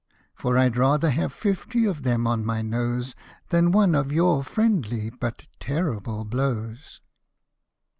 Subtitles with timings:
[0.33, 3.13] For I'd rather bavejifty of them on my nose,
[3.49, 6.99] Than one of your friendly but terrible blows."